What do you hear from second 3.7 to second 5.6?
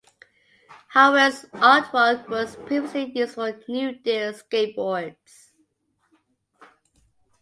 Deal Skateboards.